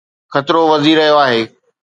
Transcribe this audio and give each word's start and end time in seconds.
خطرو 0.33 0.61
وڌي 0.71 0.93
رهيو 0.99 1.17
آهي 1.25 1.41